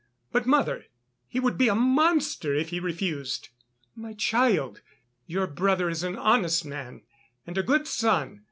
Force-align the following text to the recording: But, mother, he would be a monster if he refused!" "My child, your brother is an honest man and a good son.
But, 0.31 0.47
mother, 0.47 0.85
he 1.27 1.39
would 1.39 1.59
be 1.59 1.67
a 1.67 1.75
monster 1.75 2.55
if 2.55 2.69
he 2.69 2.79
refused!" 2.79 3.49
"My 3.95 4.13
child, 4.13 4.81
your 5.27 5.45
brother 5.45 5.89
is 5.91 6.01
an 6.01 6.15
honest 6.15 6.65
man 6.65 7.03
and 7.45 7.55
a 7.55 7.61
good 7.61 7.87
son. 7.87 8.39